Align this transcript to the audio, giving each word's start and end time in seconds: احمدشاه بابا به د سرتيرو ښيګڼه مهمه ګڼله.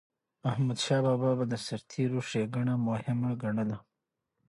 احمدشاه 0.51 1.01
بابا 1.05 1.31
به 1.37 1.45
د 1.51 1.53
سرتيرو 1.67 2.19
ښيګڼه 2.29 2.75
مهمه 2.87 3.31
ګڼله. 3.41 3.77